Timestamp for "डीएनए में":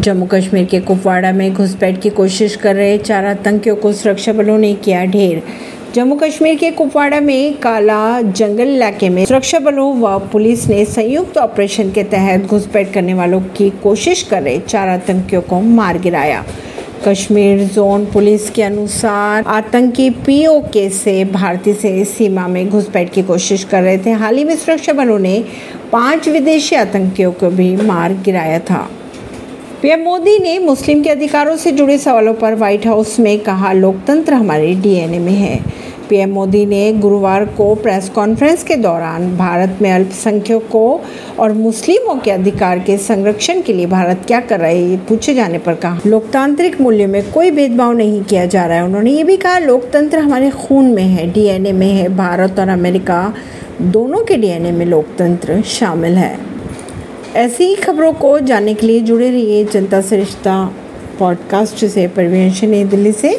34.74-35.32, 51.32-51.90, 54.36-54.86